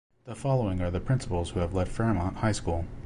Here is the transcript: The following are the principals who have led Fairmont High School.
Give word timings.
The 0.25 0.33
following 0.33 0.81
are 0.81 0.89
the 0.89 0.99
principals 0.99 1.51
who 1.51 1.59
have 1.59 1.75
led 1.75 1.87
Fairmont 1.87 2.37
High 2.37 2.53
School. 2.53 2.85